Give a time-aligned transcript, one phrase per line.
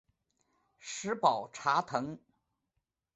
[0.79, 2.17] 石宝茶藤